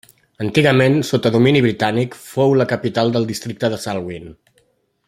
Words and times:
Antigament, 0.43 0.95
sota 1.09 1.31
domini 1.35 1.61
britànic, 1.65 2.17
fou 2.31 2.57
la 2.63 2.69
capital 2.75 3.17
del 3.19 3.31
districte 3.35 3.73
del 3.75 3.83
Salween. 3.87 4.37